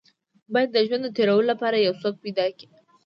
[0.53, 2.67] بايد د ژوند د تېرولو لپاره يو څوک پيدا کې.